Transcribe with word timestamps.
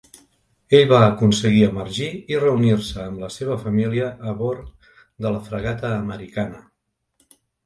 Ell 0.75 0.85
va 0.91 1.01
aconseguir 1.07 1.59
emergir 1.65 2.07
i 2.35 2.39
reunir-se 2.43 3.03
amb 3.03 3.21
la 3.25 3.29
seva 3.35 3.59
família 3.67 4.09
a 4.33 4.35
bor 4.41 4.65
de 5.27 5.35
la 5.37 5.45
fragata 5.51 5.93
americana. 6.01 6.61